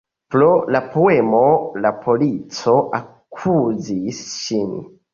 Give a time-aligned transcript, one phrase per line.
[0.35, 0.45] Pro
[0.75, 1.43] la poemo
[1.85, 4.79] la polico akuzis ŝin.